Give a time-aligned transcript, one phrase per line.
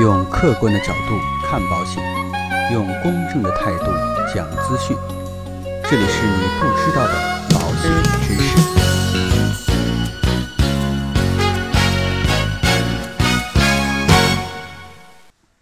[0.00, 2.00] 用客观的角度看保险，
[2.72, 3.86] 用公正的态度
[4.32, 4.96] 讲资讯。
[5.90, 7.14] 这里是你不知道的
[7.50, 7.90] 保险
[8.22, 8.56] 知识。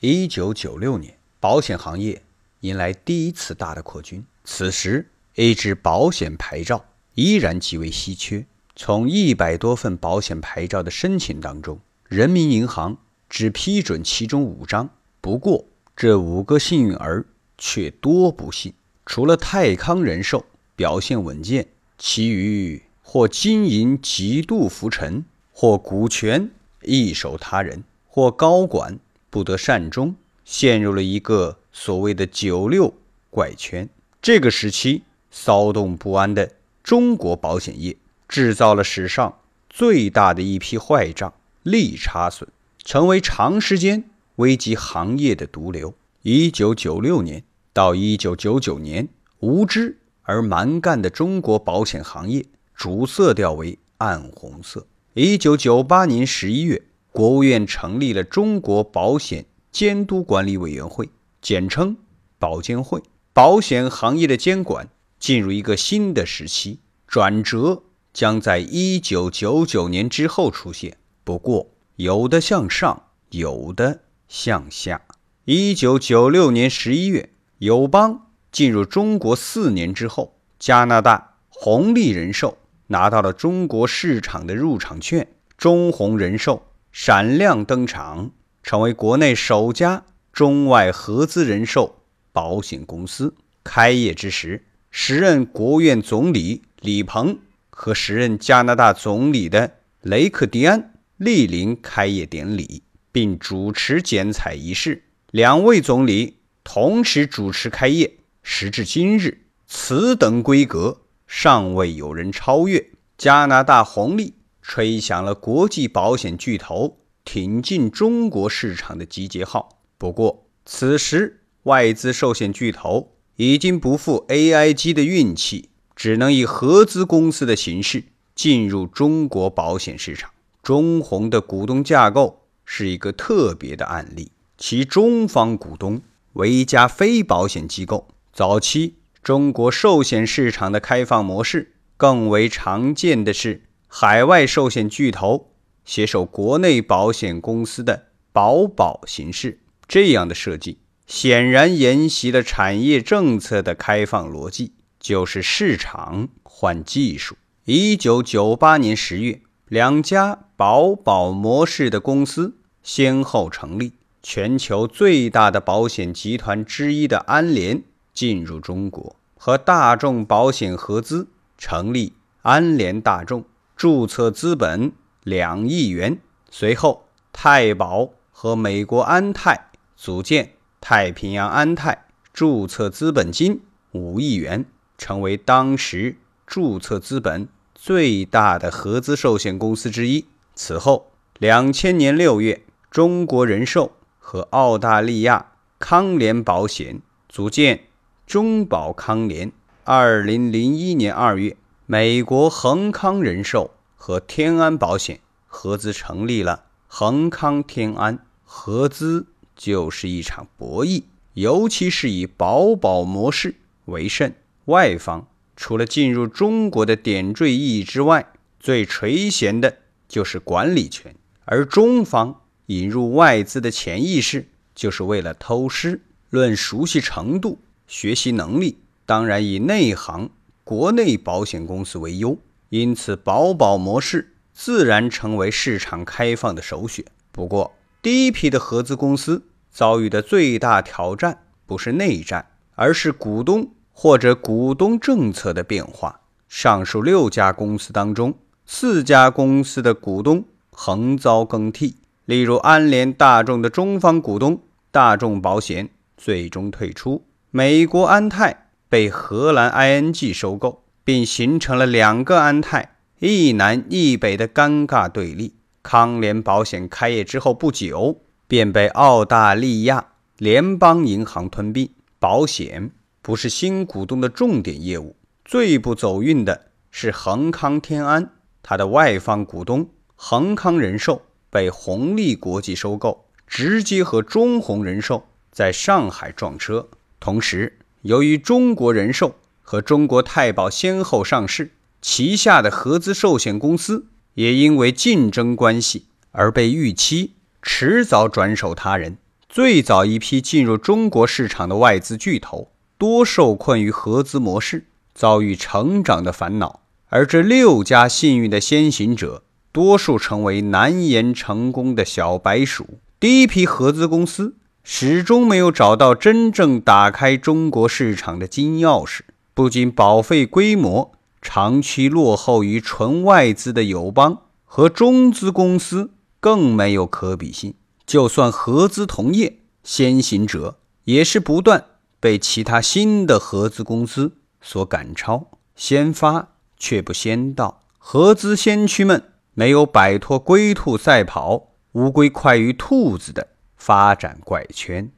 [0.00, 2.22] 一九九六年，保险行业
[2.60, 4.22] 迎来第一次大的扩军。
[4.44, 6.84] 此时，一支保险牌照
[7.14, 8.44] 依然极为稀缺。
[8.74, 12.98] 从一百多份保险牌照的申请当中，人民银行
[13.28, 14.88] 只批准其中五张。
[15.20, 15.64] 不过，
[15.94, 17.26] 这五个幸运儿
[17.58, 18.72] 却多不幸。
[19.04, 21.66] 除了泰康人寿表现稳健，
[21.98, 26.50] 其余或经营极度浮沉，或股权
[26.82, 28.98] 易手他人，或高管
[29.30, 32.94] 不得善终，陷入了一个所谓的“九六”
[33.30, 33.88] 怪圈。
[34.20, 37.96] 这个时期骚动不安的中国保险业。
[38.28, 39.38] 制造了史上
[39.70, 41.32] 最大的一批坏账、
[41.62, 42.50] 利差损，
[42.86, 44.04] 成为长时间
[44.36, 45.92] 危及行业的毒瘤。
[46.22, 49.08] 一九九六年到一九九九年，
[49.40, 54.86] 无知而蛮干的中国保险行业主色调为暗红色。
[55.14, 61.08] 一九九八年十一月，国务院成立了中国保险监督管理委员会，
[61.42, 61.96] 简称
[62.38, 63.02] 保监会。
[63.32, 66.78] 保险行业的监管进入一个新的时期，
[67.08, 67.82] 转折。
[68.12, 75.00] 将在一九九九年之后出现，不过有的向上，有的向下。
[75.46, 82.58] 一九九六年十一月，友邦进入中国四年之后，加拿大红利人寿
[82.88, 88.30] 拿到了中国市场的入场券，中红人寿闪亮登场，
[88.62, 93.34] 成为国内首家中外合资人寿保险公司。
[93.64, 97.38] 开业之时，时任国务院总理李鹏。
[97.78, 105.04] 和时任加拿大总理的雷克迪安莅临开业典礼，并主持剪彩仪式。
[105.30, 108.18] 两位总理同时主持开业。
[108.42, 112.90] 时至今日，此等规格尚未有人超越。
[113.18, 119.80] 加拿大红利吹响了国际保险巨头挺进中国市场的集结号。
[119.98, 125.70] 不过，此时外资寿险巨头已经不负 AIG 的运气。
[125.96, 130.30] 只能以合资公司的形式进入中国保险市场。
[130.66, 138.08] 中红的股东架构是一个特别的案例，其中方股东为一家非保险机构。
[138.32, 145.52] 早期中国寿险市场的开放模式更为常见的是海外寿险巨头
[145.84, 154.72] 携手国内保险公司的保保形式，这样的设计显然沿袭了产业政策的开放逻辑。
[154.98, 157.36] 就是市场换技术。
[157.66, 163.92] 一九九八年十月，两家保保模式的公司先后成立。
[164.22, 172.12] 全球最大的保险集团之一的安联进入中国，和大众保险合资成立
[172.42, 173.44] 安联大众，
[173.76, 176.18] 注册资本两亿元。
[176.50, 183.60] 随后，太保和美国安泰组建太平洋安泰，注册资本金
[183.92, 184.64] 五亿元。
[184.98, 186.16] 成为当时
[186.46, 187.46] 注册资本
[187.78, 190.24] 最大的合资寿险公司之一。
[190.54, 197.84] 此后，两千年六月，中国人寿和澳大利亚康联保险组建
[198.26, 199.52] 中保康联。
[199.84, 208.18] 二零零一年二月，美国恒康人寿和天安保险合资成立了恒康天安。
[208.42, 211.04] 合资就是一场博弈，
[211.34, 214.34] 尤其是以保保模式为甚。
[214.64, 221.12] 外方除了进入中国的点缀意义之外，最垂涎的就是管理权；
[221.44, 226.02] 而中方引入外资的潜意识，就是为了偷师。
[226.30, 230.28] 论熟悉程度、学习能力，当然以内行
[230.64, 232.36] 国内保险公司为优，
[232.68, 237.04] 因此保保模式自然成为市场开放的首选。
[237.30, 243.70] 不过，第一批的合资公司遭遇的最大挑战不是内战，而是股东。
[243.98, 246.20] 或者股东政策的变化，
[246.50, 248.34] 上述六家公司当中，
[248.66, 251.96] 四家公司的股东横遭更替。
[252.26, 254.60] 例如，安联大众的中方股东
[254.90, 265.54] 大众保险最终退出，美国安泰被荷兰 ING 收购，并形成了两个安泰，一南一北的尴尬对立。
[265.82, 272.90] 康联保险开业之后不久，便被澳大利亚联邦银行吞并，保险。
[273.26, 278.30] 不是新股东的重点业务，最不走运的是恒康天安，
[278.62, 286.88] 它的外方股东恒康人寿被红利国际收购，直接和中宏人寿在上海撞车。
[287.18, 299.18] 同时，由于中国人寿和中国太保先后上市，旗下的合资寿险公司也因为竞争关系而被预期迟早转手他人。
[299.48, 312.98] 最早一批进入中国市场的外资巨头，多受困于合资模式，遭遇成长的烦恼；而这六家幸运的先行者，多数成为难言成功的小白鼠。
[313.20, 319.20] 第一批合资公司始终没有找到真正打开中国市场的金钥匙，
[319.52, 321.12] 不仅保费规模
[321.42, 326.10] 长期落后于纯外资的友邦和中资公司，
[326.40, 327.74] 更没有可比性。
[328.06, 331.84] 就算合资同业，先行者也是不断
[332.26, 335.46] 被其他新的合资公司所赶超，
[335.76, 337.84] 先发却不先到。
[337.98, 339.22] 合资先驱们
[339.54, 345.12] 没有摆脱龟兔赛跑、乌龟快于兔子的发展怪圈。